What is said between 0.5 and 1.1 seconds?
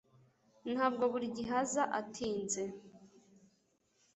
ntabwo